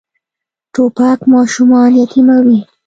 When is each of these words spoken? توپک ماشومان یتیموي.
توپک 0.73 1.19
ماشومان 1.31 1.89
یتیموي. 2.01 2.59